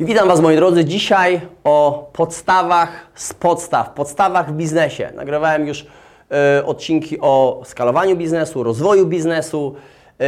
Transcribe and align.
Witam 0.00 0.28
Was 0.28 0.40
moi 0.40 0.56
drodzy. 0.56 0.84
Dzisiaj 0.84 1.40
o 1.64 2.08
podstawach 2.12 2.88
z 3.14 3.34
podstaw, 3.34 3.90
podstawach 3.90 4.52
w 4.52 4.52
biznesie. 4.52 5.12
Nagrywałem 5.14 5.66
już 5.66 5.86
y, 6.60 6.64
odcinki 6.64 7.20
o 7.20 7.62
skalowaniu 7.64 8.16
biznesu, 8.16 8.62
rozwoju 8.62 9.06
biznesu, 9.06 9.74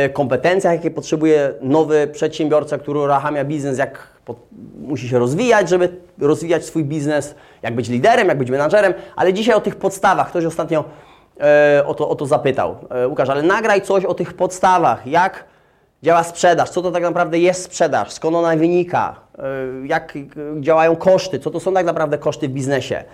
y, 0.07 0.09
kompetencjach, 0.09 0.73
jakie 0.73 0.91
potrzebuje 0.91 1.53
nowy 1.61 2.07
przedsiębiorca, 2.12 2.79
który 2.79 3.01
uruchamia 3.01 3.45
biznes, 3.45 3.79
jak 3.79 4.07
po, 4.25 4.35
musi 4.81 5.09
się 5.09 5.19
rozwijać, 5.19 5.69
żeby 5.69 5.89
rozwijać 6.19 6.64
swój 6.64 6.85
biznes, 6.85 7.35
jak 7.62 7.75
być 7.75 7.89
liderem, 7.89 8.29
jak 8.29 8.39
być 8.39 8.50
menadżerem, 8.50 8.95
ale 9.16 9.32
dzisiaj 9.32 9.55
o 9.55 9.61
tych 9.61 9.77
podstawach. 9.77 10.29
Ktoś 10.29 10.45
ostatnio 10.45 10.85
y, 11.80 11.87
o, 11.87 11.95
to, 11.95 12.09
o 12.09 12.14
to 12.14 12.27
zapytał. 12.27 12.77
Łukasz, 13.09 13.29
ale 13.29 13.43
nagraj 13.43 13.82
coś 13.82 14.05
o 14.05 14.14
tych 14.14 14.35
podstawach, 14.35 15.07
jak 15.07 15.45
działa 16.03 16.25
sprzedaż, 16.25 16.71
co 16.71 16.83
to 16.83 16.91
tak 16.91 17.03
naprawdę 17.03 17.39
jest 17.39 17.64
sprzedaż, 17.64 18.12
skąd 18.12 18.37
ona 18.37 18.57
wynika, 18.57 19.17
e, 19.39 19.43
jak 19.87 20.14
działają 20.61 20.96
koszty, 20.96 21.39
co 21.39 21.51
to 21.51 21.61
są 21.61 21.75
tak 21.75 21.86
naprawdę 21.86 22.18
koszty 22.18 22.49
w 22.49 22.53
biznesie, 22.53 23.05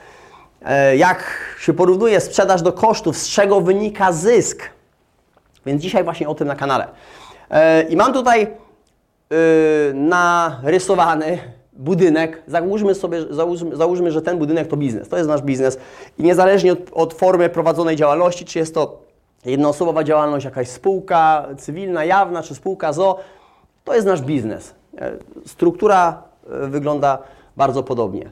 e, 0.65 0.97
jak 0.97 1.25
się 1.61 1.73
porównuje 1.73 2.21
sprzedaż 2.21 2.63
do 2.63 2.73
kosztów, 2.73 3.17
z 3.17 3.29
czego 3.29 3.61
wynika 3.61 4.13
zysk. 4.13 4.71
Więc 5.67 5.83
dzisiaj 5.83 6.05
właśnie 6.05 6.29
o 6.29 6.35
tym 6.35 6.49
na 6.49 6.57
kanale. 6.57 6.89
E, 7.51 7.83
I 7.83 7.97
mam 7.97 8.13
tutaj 8.13 8.65
narysowany 9.95 11.39
budynek. 11.73 12.43
Załóżmy 12.47 12.95
sobie, 12.95 13.23
załóżmy, 13.31 13.77
załóżmy, 13.77 14.13
że 14.13 14.23
ten 14.23 14.39
budynek 14.39 14.69
to 14.69 14.77
biznes, 14.77 15.09
to 15.09 15.17
jest 15.17 15.29
nasz 15.29 15.43
biznes. 15.43 15.79
I 16.19 16.23
niezależnie 16.23 16.73
od, 16.73 16.79
od 16.93 17.15
formy 17.15 17.49
prowadzonej 17.49 17.97
działalności, 17.97 18.45
czy 18.45 18.59
jest 18.59 18.75
to 18.75 19.04
jednoosobowa 19.51 20.05
działalność, 20.05 20.45
jakaś 20.45 20.69
spółka 20.69 21.47
cywilna, 21.59 22.05
jawna 22.05 22.43
czy 22.43 22.55
spółka 22.55 22.93
ZO, 22.93 23.19
to 23.85 23.95
jest 23.95 24.07
nasz 24.07 24.23
biznes. 24.23 24.75
E, 24.99 25.13
struktura 25.47 26.23
e, 26.51 26.67
wygląda 26.67 27.19
bardzo 27.57 27.83
podobnie. 27.83 28.31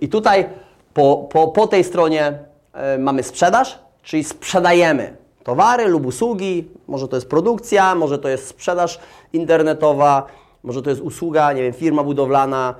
I 0.00 0.08
tutaj 0.08 0.48
po, 0.94 1.28
po, 1.32 1.48
po 1.48 1.66
tej 1.66 1.84
stronie 1.84 2.38
e, 2.72 2.98
mamy 2.98 3.22
sprzedaż, 3.22 3.78
czyli 4.02 4.24
sprzedajemy 4.24 5.16
towary 5.44 5.86
lub 5.86 6.06
usługi, 6.06 6.68
może 6.88 7.08
to 7.08 7.16
jest 7.16 7.28
produkcja, 7.28 7.94
może 7.94 8.18
to 8.18 8.28
jest 8.28 8.46
sprzedaż 8.46 9.00
internetowa, 9.32 10.26
może 10.62 10.82
to 10.82 10.90
jest 10.90 11.02
usługa, 11.02 11.52
nie 11.52 11.62
wiem, 11.62 11.72
firma 11.72 12.04
budowlana, 12.04 12.74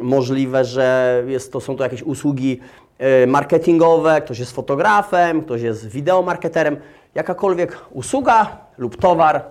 możliwe, 0.00 0.64
że 0.64 1.22
jest 1.26 1.52
to, 1.52 1.60
są 1.60 1.76
to 1.76 1.84
jakieś 1.84 2.02
usługi 2.02 2.60
marketingowe, 3.26 4.20
ktoś 4.20 4.38
jest 4.38 4.52
fotografem, 4.52 5.42
ktoś 5.42 5.62
jest 5.62 5.88
wideomarketerem, 5.88 6.76
jakakolwiek 7.14 7.78
usługa 7.90 8.56
lub 8.78 8.96
towar 8.96 9.42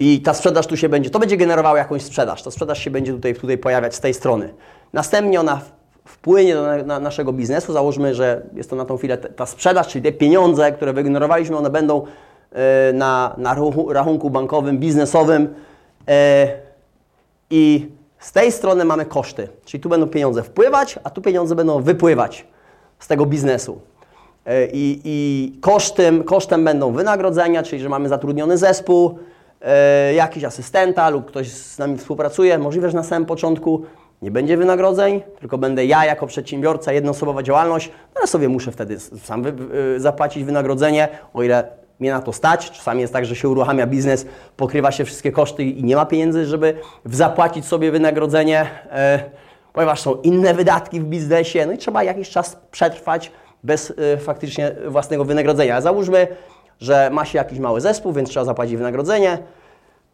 i 0.00 0.20
ta 0.20 0.34
sprzedaż 0.34 0.66
tu 0.66 0.76
się 0.76 0.88
będzie, 0.88 1.10
to 1.10 1.18
będzie 1.18 1.36
generowało 1.36 1.76
jakąś 1.76 2.02
sprzedaż. 2.02 2.42
Ta 2.42 2.50
sprzedaż 2.50 2.78
się 2.78 2.90
będzie 2.90 3.12
tutaj, 3.12 3.34
tutaj 3.34 3.58
pojawiać 3.58 3.94
z 3.94 4.00
tej 4.00 4.14
strony. 4.14 4.54
Następnie 4.92 5.40
ona 5.40 5.60
wpłynie 6.04 6.54
do 6.54 6.62
na, 6.62 6.76
na 6.76 7.00
naszego 7.00 7.32
biznesu. 7.32 7.72
Załóżmy, 7.72 8.14
że 8.14 8.42
jest 8.54 8.70
to 8.70 8.76
na 8.76 8.84
tą 8.84 8.96
chwilę 8.96 9.18
ta 9.18 9.46
sprzedaż, 9.46 9.88
czyli 9.88 10.04
te 10.04 10.12
pieniądze, 10.12 10.72
które 10.72 10.92
wygenerowaliśmy, 10.92 11.56
one 11.56 11.70
będą 11.70 12.06
e, 12.52 12.92
na, 12.92 13.34
na 13.38 13.56
rachunku 13.88 14.30
bankowym, 14.30 14.78
biznesowym 14.78 15.54
e, 16.08 16.48
i 17.50 17.88
z 18.20 18.32
tej 18.32 18.52
strony 18.52 18.84
mamy 18.84 19.04
koszty, 19.04 19.48
czyli 19.64 19.80
tu 19.80 19.88
będą 19.88 20.06
pieniądze 20.06 20.42
wpływać, 20.42 20.98
a 21.04 21.10
tu 21.10 21.22
pieniądze 21.22 21.54
będą 21.54 21.82
wypływać 21.82 22.46
z 22.98 23.06
tego 23.06 23.26
biznesu. 23.26 23.80
E, 24.46 24.66
I, 24.66 25.00
i 25.04 25.52
kosztem, 25.60 26.24
kosztem 26.24 26.64
będą 26.64 26.92
wynagrodzenia, 26.92 27.62
czyli 27.62 27.82
że 27.82 27.88
mamy 27.88 28.08
zatrudniony 28.08 28.58
zespół, 28.58 29.18
e, 29.60 30.14
jakiś 30.14 30.44
asystenta 30.44 31.10
lub 31.10 31.26
ktoś 31.26 31.50
z 31.52 31.78
nami 31.78 31.98
współpracuje. 31.98 32.58
Możliwe, 32.58 32.90
że 32.90 32.96
na 32.96 33.02
samym 33.02 33.26
początku 33.26 33.82
nie 34.22 34.30
będzie 34.30 34.56
wynagrodzeń, 34.56 35.22
tylko 35.40 35.58
będę 35.58 35.86
ja 35.86 36.04
jako 36.04 36.26
przedsiębiorca, 36.26 36.92
jednoosobowa 36.92 37.42
działalność, 37.42 37.90
no 38.14 38.20
ja 38.20 38.26
sobie 38.26 38.48
muszę 38.48 38.72
wtedy 38.72 39.00
sam 39.00 39.42
wy, 39.42 39.52
zapłacić 39.96 40.44
wynagrodzenie, 40.44 41.08
o 41.34 41.42
ile 41.42 41.79
mnie 42.00 42.12
na 42.12 42.22
to 42.22 42.32
stać. 42.32 42.70
Czasami 42.70 43.00
jest 43.00 43.12
tak, 43.12 43.24
że 43.26 43.36
się 43.36 43.48
uruchamia 43.48 43.86
biznes, 43.86 44.26
pokrywa 44.56 44.92
się 44.92 45.04
wszystkie 45.04 45.32
koszty 45.32 45.64
i 45.64 45.84
nie 45.84 45.96
ma 45.96 46.06
pieniędzy, 46.06 46.46
żeby 46.46 46.74
zapłacić 47.04 47.64
sobie 47.64 47.90
wynagrodzenie, 47.90 48.66
e, 48.90 49.24
ponieważ 49.72 50.00
są 50.00 50.14
inne 50.14 50.54
wydatki 50.54 51.00
w 51.00 51.04
biznesie, 51.04 51.66
no 51.66 51.72
i 51.72 51.78
trzeba 51.78 52.04
jakiś 52.04 52.30
czas 52.30 52.56
przetrwać 52.70 53.32
bez 53.64 53.92
e, 54.14 54.16
faktycznie 54.16 54.72
własnego 54.86 55.24
wynagrodzenia. 55.24 55.80
załóżmy, 55.80 56.26
że 56.80 57.10
ma 57.12 57.24
się 57.24 57.38
jakiś 57.38 57.58
mały 57.58 57.80
zespół, 57.80 58.12
więc 58.12 58.28
trzeba 58.28 58.44
zapłacić 58.44 58.76
wynagrodzenie. 58.76 59.38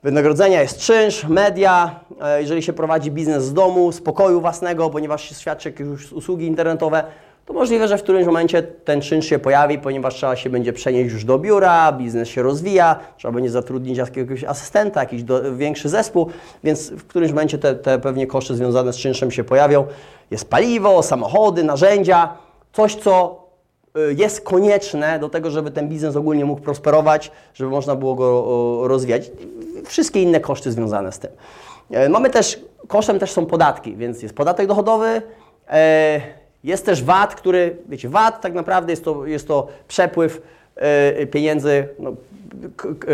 Wynagrodzenia 0.02 0.62
jest 0.62 0.78
czynsz, 0.78 1.24
media, 1.24 2.00
e, 2.22 2.40
jeżeli 2.40 2.62
się 2.62 2.72
prowadzi 2.72 3.10
biznes 3.10 3.44
z 3.44 3.52
domu, 3.52 3.92
z 3.92 4.00
pokoju 4.00 4.40
własnego, 4.40 4.90
ponieważ 4.90 5.28
się 5.28 5.34
świadczy 5.34 5.68
jakieś 5.68 6.12
usługi 6.12 6.46
internetowe, 6.46 7.04
to 7.46 7.52
możliwe, 7.52 7.88
że 7.88 7.98
w 7.98 8.02
którymś 8.02 8.26
momencie 8.26 8.62
ten 8.62 9.00
czynsz 9.00 9.26
się 9.26 9.38
pojawi, 9.38 9.78
ponieważ 9.78 10.14
trzeba 10.14 10.36
się 10.36 10.50
będzie 10.50 10.72
przenieść 10.72 11.12
już 11.12 11.24
do 11.24 11.38
biura, 11.38 11.92
biznes 11.92 12.28
się 12.28 12.42
rozwija, 12.42 12.96
trzeba 13.16 13.32
będzie 13.32 13.50
zatrudnić 13.50 13.98
jakiegoś 13.98 14.44
asystenta, 14.44 15.00
jakiś 15.00 15.22
do, 15.22 15.56
większy 15.56 15.88
zespół, 15.88 16.30
więc 16.64 16.90
w 16.90 17.06
którymś 17.06 17.32
momencie 17.32 17.58
te, 17.58 17.74
te 17.74 17.98
pewnie 17.98 18.26
koszty 18.26 18.54
związane 18.54 18.92
z 18.92 18.96
czynszem 18.96 19.30
się 19.30 19.44
pojawią. 19.44 19.86
Jest 20.30 20.50
paliwo, 20.50 21.02
samochody, 21.02 21.64
narzędzia, 21.64 22.34
coś, 22.72 22.94
co 22.94 23.44
y, 23.96 24.14
jest 24.18 24.40
konieczne 24.40 25.18
do 25.18 25.28
tego, 25.28 25.50
żeby 25.50 25.70
ten 25.70 25.88
biznes 25.88 26.16
ogólnie 26.16 26.44
mógł 26.44 26.62
prosperować, 26.62 27.30
żeby 27.54 27.70
można 27.70 27.94
było 27.96 28.14
go 28.14 28.88
rozwijać. 28.88 29.30
Wszystkie 29.84 30.22
inne 30.22 30.40
koszty 30.40 30.72
związane 30.72 31.12
z 31.12 31.18
tym. 31.18 31.30
E, 31.90 32.08
mamy 32.08 32.30
też, 32.30 32.60
kosztem 32.88 33.18
też 33.18 33.32
są 33.32 33.46
podatki, 33.46 33.96
więc 33.96 34.22
jest 34.22 34.34
podatek 34.34 34.66
dochodowy, 34.66 35.22
e, 35.68 36.45
jest 36.64 36.86
też 36.86 37.02
VAT, 37.02 37.34
który, 37.34 37.76
wiecie, 37.88 38.08
VAT 38.08 38.40
tak 38.40 38.54
naprawdę 38.54 38.92
jest 38.92 39.04
to, 39.04 39.26
jest 39.26 39.48
to 39.48 39.68
przepływ 39.88 40.42
y, 41.22 41.26
pieniędzy. 41.26 41.88
No, 41.98 42.12
k, 42.76 42.88
k, 42.98 43.06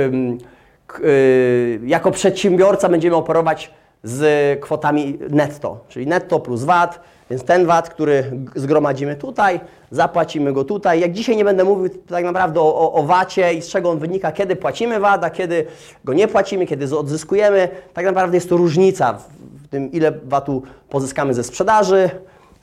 k, 0.86 0.98
y, 1.02 1.80
jako 1.84 2.10
przedsiębiorca 2.10 2.88
będziemy 2.88 3.16
operować 3.16 3.70
z 4.04 4.60
kwotami 4.60 5.18
netto, 5.30 5.80
czyli 5.88 6.06
netto 6.06 6.40
plus 6.40 6.64
VAT, 6.64 7.00
więc 7.30 7.44
ten 7.44 7.66
VAT, 7.66 7.88
który 7.88 8.30
zgromadzimy 8.54 9.16
tutaj, 9.16 9.60
zapłacimy 9.90 10.52
go 10.52 10.64
tutaj. 10.64 11.00
Jak 11.00 11.12
dzisiaj 11.12 11.36
nie 11.36 11.44
będę 11.44 11.64
mówił 11.64 11.88
tak 12.08 12.24
naprawdę 12.24 12.60
o, 12.60 12.78
o, 12.78 12.92
o 12.92 13.02
VAT-cie 13.02 13.54
i 13.54 13.62
z 13.62 13.68
czego 13.68 13.90
on 13.90 13.98
wynika, 13.98 14.32
kiedy 14.32 14.56
płacimy 14.56 15.00
VAT, 15.00 15.24
a 15.24 15.30
kiedy 15.30 15.66
go 16.04 16.12
nie 16.12 16.28
płacimy, 16.28 16.66
kiedy 16.66 16.98
odzyskujemy, 16.98 17.68
tak 17.94 18.04
naprawdę 18.04 18.36
jest 18.36 18.48
to 18.48 18.56
różnica 18.56 19.18
w 19.64 19.68
tym, 19.68 19.92
ile 19.92 20.12
VAT-u 20.24 20.62
pozyskamy 20.88 21.34
ze 21.34 21.44
sprzedaży, 21.44 22.10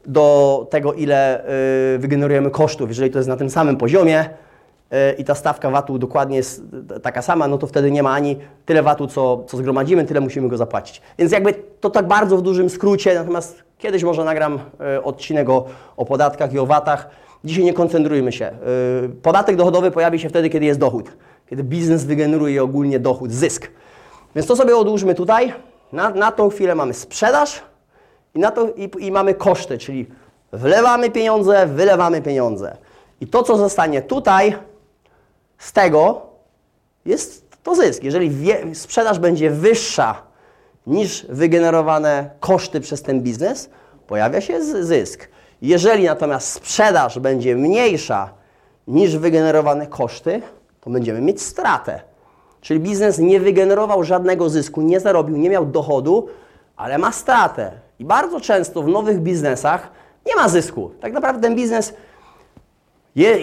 do 0.09 0.67
tego, 0.69 0.93
ile 0.93 1.43
y, 1.95 1.99
wygenerujemy 1.99 2.51
kosztów. 2.51 2.89
Jeżeli 2.89 3.11
to 3.11 3.19
jest 3.19 3.29
na 3.29 3.37
tym 3.37 3.49
samym 3.49 3.77
poziomie 3.77 4.25
y, 4.25 5.15
i 5.17 5.23
ta 5.23 5.35
stawka 5.35 5.69
VAT-u 5.69 5.99
dokładnie 5.99 6.37
jest 6.37 6.61
taka 7.01 7.21
sama, 7.21 7.47
no 7.47 7.57
to 7.57 7.67
wtedy 7.67 7.91
nie 7.91 8.03
ma 8.03 8.13
ani 8.13 8.37
tyle 8.65 8.83
VAT-u, 8.83 9.07
co, 9.07 9.43
co 9.47 9.57
zgromadzimy, 9.57 10.05
tyle 10.05 10.19
musimy 10.19 10.47
go 10.47 10.57
zapłacić. 10.57 11.01
Więc 11.17 11.31
jakby 11.31 11.53
to 11.79 11.89
tak 11.89 12.07
bardzo 12.07 12.37
w 12.37 12.41
dużym 12.41 12.69
skrócie, 12.69 13.15
natomiast 13.15 13.63
kiedyś 13.77 14.03
może 14.03 14.23
nagram 14.23 14.59
y, 14.97 15.03
odcinek 15.03 15.49
o, 15.49 15.65
o 15.97 16.05
podatkach 16.05 16.53
i 16.53 16.59
o 16.59 16.65
VAT-ach. 16.65 17.09
Dzisiaj 17.43 17.63
nie 17.63 17.73
koncentrujmy 17.73 18.31
się. 18.31 18.51
Podatek 19.21 19.55
dochodowy 19.55 19.91
pojawi 19.91 20.19
się 20.19 20.29
wtedy, 20.29 20.49
kiedy 20.49 20.65
jest 20.65 20.79
dochód, 20.79 21.11
kiedy 21.49 21.63
biznes 21.63 22.05
wygeneruje 22.05 22.63
ogólnie 22.63 22.99
dochód, 22.99 23.31
zysk. 23.31 23.71
Więc 24.35 24.47
to 24.47 24.55
sobie 24.55 24.77
odłóżmy 24.77 25.15
tutaj. 25.15 25.53
Na, 25.93 26.09
na 26.09 26.31
tą 26.31 26.49
chwilę 26.49 26.75
mamy 26.75 26.93
sprzedaż, 26.93 27.61
i, 28.35 28.39
na 28.39 28.51
to, 28.51 28.67
i, 28.75 28.89
i 28.99 29.11
mamy 29.11 29.33
koszty, 29.33 29.77
czyli 29.77 30.07
wlewamy 30.51 31.11
pieniądze, 31.11 31.67
wylewamy 31.67 32.21
pieniądze. 32.21 32.77
I 33.21 33.27
to, 33.27 33.43
co 33.43 33.57
zostanie 33.57 34.01
tutaj 34.01 34.55
z 35.57 35.73
tego, 35.73 36.21
jest 37.05 37.49
to 37.63 37.75
zysk. 37.75 38.03
Jeżeli 38.03 38.29
wie, 38.29 38.75
sprzedaż 38.75 39.19
będzie 39.19 39.49
wyższa 39.49 40.21
niż 40.87 41.25
wygenerowane 41.29 42.29
koszty 42.39 42.81
przez 42.81 43.01
ten 43.01 43.21
biznes, 43.21 43.69
pojawia 44.07 44.41
się 44.41 44.63
zysk. 44.63 45.29
Jeżeli 45.61 46.05
natomiast 46.05 46.47
sprzedaż 46.47 47.19
będzie 47.19 47.55
mniejsza 47.55 48.29
niż 48.87 49.17
wygenerowane 49.17 49.87
koszty, 49.87 50.41
to 50.81 50.89
będziemy 50.89 51.21
mieć 51.21 51.41
stratę. 51.41 52.01
Czyli 52.61 52.79
biznes 52.79 53.19
nie 53.19 53.39
wygenerował 53.39 54.03
żadnego 54.03 54.49
zysku, 54.49 54.81
nie 54.81 54.99
zarobił, 54.99 55.37
nie 55.37 55.49
miał 55.49 55.65
dochodu, 55.65 56.27
ale 56.77 56.97
ma 56.97 57.11
stratę. 57.11 57.71
I 57.99 58.05
bardzo 58.05 58.41
często 58.41 58.83
w 58.83 58.87
nowych 58.87 59.19
biznesach 59.19 59.91
nie 60.25 60.35
ma 60.35 60.49
zysku. 60.49 60.91
Tak 61.01 61.13
naprawdę 61.13 61.41
ten 61.41 61.55
biznes 61.55 61.93
je, 63.15 63.37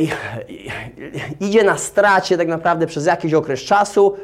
idzie 1.41 1.65
na 1.65 1.79
stracie 1.79 2.37
tak 2.37 2.49
naprawdę 2.49 2.87
przez 2.87 3.07
jakiś 3.07 3.35
okres 3.35 3.61
czasu, 3.61 4.17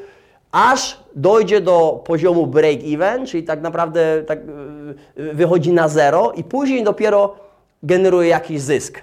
aż 0.53 1.01
dojdzie 1.17 1.61
do 1.61 2.03
poziomu 2.07 2.47
break-even, 2.47 3.27
czyli 3.27 3.45
tak 3.45 3.61
naprawdę 3.61 4.23
tak, 4.27 4.39
y, 5.19 5.35
wychodzi 5.35 5.73
na 5.73 5.89
zero 5.89 6.33
i 6.33 6.45
później 6.45 6.85
dopiero 6.85 7.37
generuje 7.83 8.29
jakiś 8.29 8.61
zysk. 8.61 9.03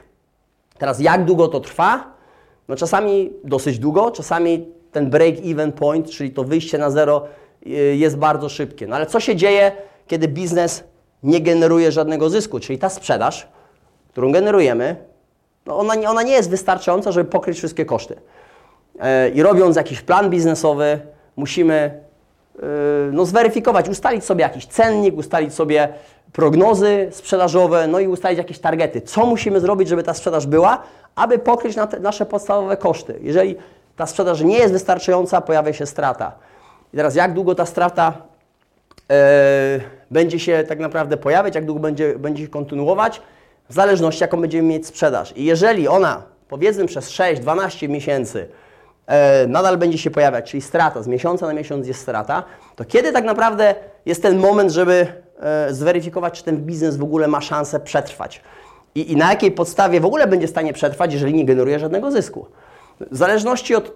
Teraz 0.77 0.99
jak 0.99 1.25
długo 1.25 1.47
to 1.47 1.59
trwa? 1.59 2.13
No 2.67 2.75
czasami 2.75 3.33
dosyć 3.43 3.79
długo, 3.79 4.11
czasami 4.11 4.67
ten 4.91 5.09
break-even 5.09 5.71
point, 5.71 6.09
czyli 6.09 6.31
to 6.31 6.43
wyjście 6.43 6.77
na 6.77 6.89
zero 6.89 7.25
y, 7.67 7.69
jest 7.95 8.17
bardzo 8.17 8.49
szybkie. 8.49 8.87
No 8.87 8.95
ale 8.95 9.05
co 9.05 9.19
się 9.19 9.35
dzieje, 9.35 9.71
kiedy 10.07 10.27
biznes 10.27 10.83
nie 11.23 11.41
generuje 11.41 11.91
żadnego 11.91 12.29
zysku? 12.29 12.59
Czyli 12.59 12.79
ta 12.79 12.89
sprzedaż, 12.89 13.47
którą 14.11 14.31
generujemy, 14.31 14.95
no 15.65 15.77
ona, 15.77 15.95
nie- 15.95 16.09
ona 16.09 16.21
nie 16.23 16.31
jest 16.33 16.49
wystarczająca, 16.49 17.11
żeby 17.11 17.29
pokryć 17.29 17.57
wszystkie 17.57 17.85
koszty. 17.85 18.15
E, 18.99 19.29
I 19.29 19.43
robiąc 19.43 19.75
jakiś 19.75 20.01
plan 20.01 20.29
biznesowy, 20.29 20.99
musimy 21.35 21.75
e, 21.75 22.61
no, 23.11 23.25
zweryfikować, 23.25 23.89
ustalić 23.89 24.23
sobie 24.25 24.41
jakiś 24.41 24.65
cennik, 24.65 25.17
ustalić 25.17 25.53
sobie 25.53 25.87
prognozy 26.33 27.07
sprzedażowe, 27.11 27.87
no 27.87 27.99
i 27.99 28.07
ustalić 28.07 28.37
jakieś 28.37 28.59
targety. 28.59 29.01
Co 29.01 29.25
musimy 29.25 29.59
zrobić, 29.59 29.87
żeby 29.89 30.03
ta 30.03 30.13
sprzedaż 30.13 30.47
była, 30.47 30.83
aby 31.15 31.39
pokryć 31.39 31.75
nasze 31.99 32.25
podstawowe 32.25 32.77
koszty. 32.77 33.19
Jeżeli 33.21 33.55
ta 33.95 34.05
sprzedaż 34.05 34.41
nie 34.41 34.57
jest 34.57 34.73
wystarczająca, 34.73 35.41
pojawia 35.41 35.73
się 35.73 35.85
strata. 35.85 36.31
I 36.93 36.97
teraz 36.97 37.15
jak 37.15 37.33
długo 37.33 37.55
ta 37.55 37.65
strata 37.65 38.13
e, 39.11 39.79
będzie 40.11 40.39
się 40.39 40.63
tak 40.67 40.79
naprawdę 40.79 41.17
pojawiać, 41.17 41.55
jak 41.55 41.65
długo 41.65 41.81
będzie, 41.81 42.19
będzie 42.19 42.43
się 42.43 42.49
kontynuować, 42.49 43.21
w 43.69 43.73
zależności 43.73 44.23
jaką 44.23 44.41
będziemy 44.41 44.67
mieć 44.67 44.87
sprzedaż. 44.87 45.33
I 45.37 45.45
jeżeli 45.45 45.87
ona, 45.87 46.23
powiedzmy 46.47 46.85
przez 46.85 47.11
6-12 47.11 47.89
miesięcy, 47.89 48.47
e, 49.07 49.47
nadal 49.47 49.77
będzie 49.77 49.97
się 49.97 50.11
pojawiać, 50.11 50.51
czyli 50.51 50.61
strata, 50.61 51.03
z 51.03 51.07
miesiąca 51.07 51.47
na 51.47 51.53
miesiąc 51.53 51.87
jest 51.87 52.01
strata, 52.01 52.43
to 52.75 52.85
kiedy 52.85 53.11
tak 53.11 53.23
naprawdę 53.23 53.75
jest 54.05 54.21
ten 54.21 54.39
moment, 54.39 54.71
żeby 54.71 55.07
e, 55.39 55.73
zweryfikować, 55.73 56.37
czy 56.37 56.43
ten 56.43 56.57
biznes 56.57 56.97
w 56.97 57.03
ogóle 57.03 57.27
ma 57.27 57.41
szansę 57.41 57.79
przetrwać? 57.79 58.41
I, 58.95 59.11
I 59.11 59.15
na 59.15 59.29
jakiej 59.29 59.51
podstawie 59.51 59.99
w 59.99 60.05
ogóle 60.05 60.27
będzie 60.27 60.47
w 60.47 60.49
stanie 60.49 60.73
przetrwać, 60.73 61.13
jeżeli 61.13 61.33
nie 61.33 61.45
generuje 61.45 61.79
żadnego 61.79 62.11
zysku? 62.11 62.45
W 63.11 63.17
zależności 63.17 63.75
od 63.75 63.91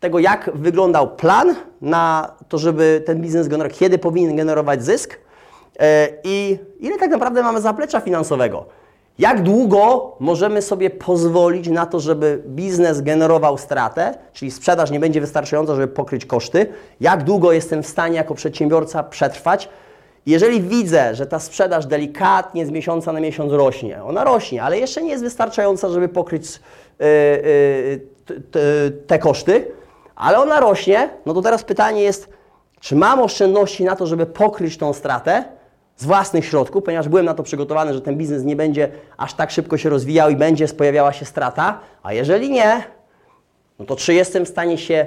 tego, 0.00 0.18
jak 0.18 0.50
wyglądał 0.54 1.16
plan 1.16 1.54
na 1.80 2.34
to, 2.48 2.58
żeby 2.58 3.02
ten 3.06 3.20
biznes 3.20 3.48
generował, 3.48 3.78
kiedy 3.78 3.98
powinien 3.98 4.36
generować 4.36 4.84
zysk 4.84 5.18
i 6.24 6.58
ile 6.80 6.98
tak 6.98 7.10
naprawdę 7.10 7.42
mamy 7.42 7.60
zaplecza 7.60 8.00
finansowego. 8.00 8.66
Jak 9.18 9.42
długo 9.42 10.16
możemy 10.20 10.62
sobie 10.62 10.90
pozwolić 10.90 11.68
na 11.68 11.86
to, 11.86 12.00
żeby 12.00 12.42
biznes 12.46 13.00
generował 13.00 13.58
stratę, 13.58 14.14
czyli 14.32 14.50
sprzedaż 14.50 14.90
nie 14.90 15.00
będzie 15.00 15.20
wystarczająca, 15.20 15.74
żeby 15.74 15.88
pokryć 15.88 16.26
koszty? 16.26 16.66
Jak 17.00 17.24
długo 17.24 17.52
jestem 17.52 17.82
w 17.82 17.86
stanie 17.86 18.16
jako 18.16 18.34
przedsiębiorca 18.34 19.02
przetrwać? 19.02 19.68
Jeżeli 20.26 20.62
widzę, 20.62 21.14
że 21.14 21.26
ta 21.26 21.38
sprzedaż 21.38 21.86
delikatnie 21.86 22.66
z 22.66 22.70
miesiąca 22.70 23.12
na 23.12 23.20
miesiąc 23.20 23.52
rośnie, 23.52 24.04
ona 24.04 24.24
rośnie, 24.24 24.62
ale 24.62 24.78
jeszcze 24.78 25.02
nie 25.02 25.10
jest 25.10 25.24
wystarczająca, 25.24 25.88
żeby 25.88 26.08
pokryć 26.08 26.60
yy, 26.98 27.06
yy, 28.26 28.90
te 29.06 29.18
koszty, 29.18 29.66
ale 30.16 30.38
ona 30.38 30.60
rośnie, 30.60 31.10
no 31.26 31.34
to 31.34 31.42
teraz 31.42 31.64
pytanie 31.64 32.02
jest, 32.02 32.28
czy 32.80 32.96
mam 32.96 33.20
oszczędności 33.20 33.84
na 33.84 33.96
to, 33.96 34.06
żeby 34.06 34.26
pokryć 34.26 34.78
tą 34.78 34.92
stratę 34.92 35.44
z 35.96 36.04
własnych 36.04 36.44
środków, 36.44 36.84
ponieważ 36.84 37.08
byłem 37.08 37.24
na 37.24 37.34
to 37.34 37.42
przygotowany, 37.42 37.94
że 37.94 38.00
ten 38.00 38.16
biznes 38.16 38.44
nie 38.44 38.56
będzie 38.56 38.88
aż 39.16 39.34
tak 39.34 39.50
szybko 39.50 39.78
się 39.78 39.88
rozwijał 39.88 40.30
i 40.30 40.36
będzie 40.36 40.68
pojawiała 40.68 41.12
się 41.12 41.24
strata, 41.24 41.80
a 42.02 42.12
jeżeli 42.12 42.50
nie, 42.50 42.84
no 43.78 43.84
to 43.84 43.96
czy 43.96 44.14
jestem 44.14 44.44
w 44.44 44.48
stanie 44.48 44.78
się 44.78 45.06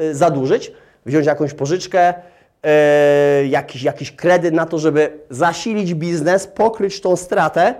y, 0.00 0.14
zadłużyć, 0.14 0.72
wziąć 1.06 1.26
jakąś 1.26 1.54
pożyczkę, 1.54 2.14
y, 2.14 3.46
jakiś, 3.46 3.82
jakiś 3.82 4.12
kredyt 4.12 4.54
na 4.54 4.66
to, 4.66 4.78
żeby 4.78 5.18
zasilić 5.30 5.94
biznes, 5.94 6.46
pokryć 6.46 7.00
tą 7.00 7.16
stratę, 7.16 7.74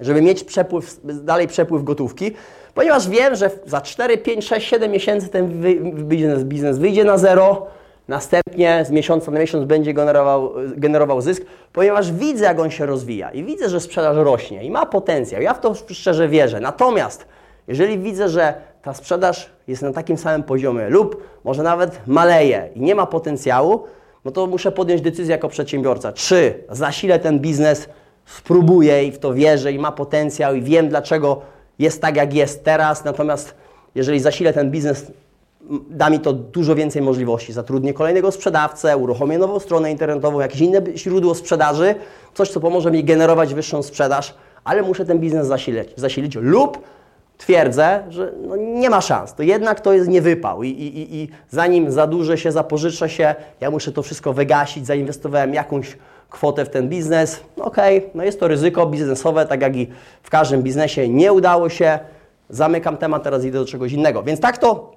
żeby 0.00 0.22
mieć 0.22 0.44
przepływ, 0.44 1.00
dalej 1.04 1.48
przepływ 1.48 1.84
gotówki, 1.84 2.32
ponieważ 2.74 3.08
wiem, 3.08 3.34
że 3.34 3.50
za 3.66 3.80
4, 3.80 4.18
5, 4.18 4.46
6, 4.46 4.68
7 4.68 4.90
miesięcy 4.90 5.28
ten 5.28 5.62
biznes, 6.08 6.44
biznes 6.44 6.78
wyjdzie 6.78 7.04
na 7.04 7.18
zero, 7.18 7.66
następnie 8.08 8.84
z 8.86 8.90
miesiąca 8.90 9.30
na 9.30 9.40
miesiąc 9.40 9.64
będzie 9.64 9.94
generował, 9.94 10.52
generował 10.76 11.20
zysk, 11.20 11.42
ponieważ 11.72 12.12
widzę, 12.12 12.44
jak 12.44 12.60
on 12.60 12.70
się 12.70 12.86
rozwija 12.86 13.30
i 13.30 13.44
widzę, 13.44 13.68
że 13.68 13.80
sprzedaż 13.80 14.16
rośnie 14.16 14.64
i 14.64 14.70
ma 14.70 14.86
potencjał. 14.86 15.42
Ja 15.42 15.54
w 15.54 15.60
to 15.60 15.74
szczerze 15.74 16.28
wierzę. 16.28 16.60
Natomiast 16.60 17.26
jeżeli 17.68 17.98
widzę, 17.98 18.28
że 18.28 18.54
ta 18.82 18.94
sprzedaż 18.94 19.50
jest 19.68 19.82
na 19.82 19.92
takim 19.92 20.18
samym 20.18 20.42
poziomie 20.42 20.88
lub 20.88 21.22
może 21.44 21.62
nawet 21.62 22.00
maleje 22.06 22.68
i 22.74 22.80
nie 22.80 22.94
ma 22.94 23.06
potencjału, 23.06 23.84
no 24.24 24.30
to 24.30 24.46
muszę 24.46 24.72
podjąć 24.72 25.00
decyzję 25.00 25.32
jako 25.32 25.48
przedsiębiorca, 25.48 26.12
czy 26.12 26.64
zasilę 26.70 27.18
ten 27.18 27.40
biznes, 27.40 27.88
spróbuję 28.24 29.04
i 29.04 29.12
w 29.12 29.18
to 29.18 29.34
wierzę 29.34 29.72
i 29.72 29.78
ma 29.78 29.92
potencjał 29.92 30.54
i 30.54 30.62
wiem, 30.62 30.88
dlaczego 30.88 31.40
jest 31.78 32.02
tak, 32.02 32.16
jak 32.16 32.34
jest 32.34 32.64
teraz, 32.64 33.04
natomiast 33.04 33.54
jeżeli 33.94 34.20
zasilę 34.20 34.52
ten 34.52 34.70
biznes, 34.70 35.12
da 35.90 36.10
mi 36.10 36.20
to 36.20 36.32
dużo 36.32 36.74
więcej 36.74 37.02
możliwości. 37.02 37.52
Zatrudnię 37.52 37.94
kolejnego 37.94 38.32
sprzedawcę, 38.32 38.96
uruchomię 38.96 39.38
nową 39.38 39.58
stronę 39.58 39.90
internetową, 39.90 40.40
jakieś 40.40 40.60
inne 40.60 40.82
źródło 40.96 41.34
sprzedaży, 41.34 41.94
coś, 42.34 42.50
co 42.50 42.60
pomoże 42.60 42.90
mi 42.90 43.04
generować 43.04 43.54
wyższą 43.54 43.82
sprzedaż, 43.82 44.34
ale 44.64 44.82
muszę 44.82 45.04
ten 45.04 45.18
biznes 45.18 45.46
zasilić, 45.46 45.88
zasilić 45.96 46.34
lub 46.34 46.78
twierdzę, 47.38 48.04
że 48.08 48.32
no 48.46 48.56
nie 48.56 48.90
ma 48.90 49.00
szans, 49.00 49.34
to 49.34 49.42
jednak 49.42 49.80
to 49.80 49.92
jest 49.92 50.08
niewypał 50.08 50.62
i, 50.62 50.68
i, 50.68 51.22
i, 51.22 51.28
zanim 51.50 51.90
zadłużę 51.90 52.38
się, 52.38 52.52
zapożyczę 52.52 53.08
się, 53.08 53.34
ja 53.60 53.70
muszę 53.70 53.92
to 53.92 54.02
wszystko 54.02 54.32
wygasić, 54.32 54.86
zainwestowałem 54.86 55.54
jakąś 55.54 55.96
kwotę 56.30 56.64
w 56.64 56.68
ten 56.68 56.88
biznes, 56.88 57.40
okej, 57.56 58.10
no 58.14 58.24
jest 58.24 58.40
to 58.40 58.48
ryzyko 58.48 58.86
biznesowe, 58.86 59.46
tak 59.46 59.62
jak 59.62 59.76
i 59.76 59.88
w 60.22 60.30
każdym 60.30 60.62
biznesie 60.62 61.08
nie 61.08 61.32
udało 61.32 61.68
się, 61.68 61.98
zamykam 62.50 62.96
temat, 62.96 63.22
teraz 63.22 63.44
idę 63.44 63.58
do 63.58 63.64
czegoś 63.64 63.92
innego. 63.92 64.22
Więc 64.22 64.40
tak 64.40 64.58
to, 64.58 64.93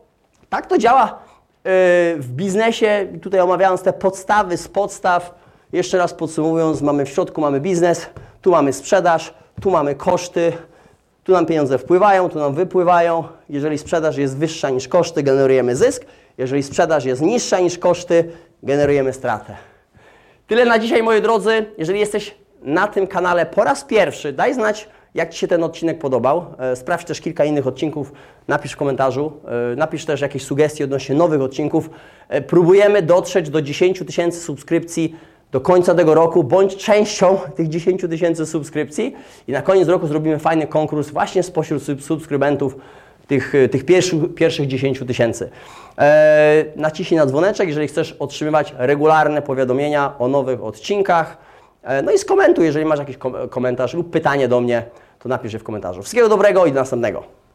tak 0.50 0.66
to 0.66 0.78
działa 0.78 1.06
yy, 1.06 1.72
w 2.18 2.28
biznesie, 2.30 3.08
tutaj 3.22 3.40
omawiając 3.40 3.82
te 3.82 3.94
podstawy 3.94 4.58
z 4.58 4.68
podstaw, 4.68 5.34
jeszcze 5.74 5.98
raz 5.98 6.14
podsumowując, 6.14 6.82
mamy 6.82 7.06
w 7.06 7.10
środku 7.10 7.42
mamy 7.42 7.60
biznes, 7.60 8.10
tu 8.42 8.52
mamy 8.52 8.74
sprzedaż, 8.74 9.34
tu 9.62 9.72
mamy 9.72 9.96
koszty, 9.96 10.54
tu 11.24 11.32
nam 11.32 11.46
pieniądze 11.46 11.78
wpływają, 11.78 12.30
tu 12.30 12.40
nam 12.40 12.54
wypływają. 12.54 13.24
Jeżeli 13.50 13.78
sprzedaż 13.78 14.18
jest 14.18 14.38
wyższa 14.38 14.70
niż 14.70 14.88
koszty, 14.88 15.24
generujemy 15.24 15.76
zysk. 15.76 16.06
Jeżeli 16.38 16.64
sprzedaż 16.64 17.06
jest 17.06 17.22
niższa 17.22 17.60
niż 17.60 17.78
koszty, 17.78 18.32
generujemy 18.64 19.14
stratę. 19.14 19.56
Tyle 20.48 20.66
na 20.66 20.80
dzisiaj, 20.80 21.04
moi 21.04 21.22
drodzy. 21.22 21.66
Jeżeli 21.78 22.00
jesteś 22.00 22.36
na 22.62 22.88
tym 22.88 23.08
kanale 23.08 23.46
po 23.46 23.64
raz 23.64 23.84
pierwszy, 23.84 24.34
daj 24.34 24.54
znać, 24.54 24.90
jak 25.16 25.30
Ci 25.30 25.40
się 25.40 25.48
ten 25.48 25.64
odcinek 25.64 26.00
podobał. 26.00 26.46
E, 26.60 26.76
Sprawdź 26.76 27.08
też 27.08 27.22
kilka 27.22 27.46
innych 27.46 27.68
odcinków, 27.68 28.12
napisz 28.48 28.72
w 28.72 28.78
komentarzu. 28.78 29.32
E, 29.74 29.76
Napisz 29.76 30.06
też 30.06 30.22
jakieś 30.22 30.44
sugestie 30.44 30.84
odnośnie 30.84 31.16
nowych 31.16 31.42
odcinków. 31.42 31.90
E, 32.30 32.42
Próbujemy 32.42 33.02
dotrzeć 33.02 33.50
do 33.50 33.62
10 33.62 34.00
tysięcy 34.00 34.40
subskrypcji 34.40 35.16
do 35.52 35.62
końca 35.62 35.96
tego 35.96 36.14
roku, 36.14 36.44
bądź 36.44 36.76
częścią 36.76 37.38
tych 37.56 37.68
10 37.70 38.02
tysięcy 38.02 38.46
subskrypcji. 38.46 39.16
I 39.48 39.52
na 39.52 39.62
koniec 39.62 39.88
roku 39.88 40.08
zrobimy 40.08 40.40
fajny 40.40 40.68
konkurs 40.68 41.10
właśnie 41.10 41.44
spośród 41.44 41.84
sub- 41.84 42.02
subskrybentów 42.02 42.76
tych, 43.28 43.54
tych 43.72 43.86
pierwszych, 43.86 44.36
pierwszych 44.36 44.68
10 44.68 45.00
tysięcy. 45.08 45.50
Naciśnij 46.76 47.18
na 47.18 47.26
dzwoneczek, 47.26 47.68
jeżeli 47.68 47.88
chcesz 47.88 48.12
otrzymywać 48.12 48.74
regularne 48.78 49.42
powiadomienia 49.42 50.14
o 50.20 50.28
nowych 50.28 50.64
odcinkach. 50.64 51.38
E, 51.88 52.02
no 52.02 52.12
i 52.12 52.18
skomentuj, 52.18 52.66
jeżeli 52.66 52.86
masz 52.86 53.00
jakiś 53.00 53.18
kom- 53.18 53.50
komentarz 53.50 53.94
lub 53.94 54.12
pytanie 54.12 54.48
do 54.48 54.62
mnie, 54.62 54.84
to 55.20 55.30
napisz 55.30 55.54
je 55.54 55.60
w 55.60 55.64
komentarzu. 55.64 56.02
Wszystkiego 56.02 56.30
dobrego 56.30 56.66
i 56.66 56.72
do 56.72 56.80
następnego. 56.80 57.24